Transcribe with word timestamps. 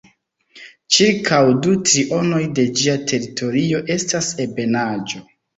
Ĉirkaŭ 0.95 1.41
du 1.67 1.75
trionoj 1.89 2.41
de 2.61 2.65
ĝia 2.81 2.97
teritorio 3.13 3.83
estas 3.97 4.35
ebenaĵo. 4.49 5.27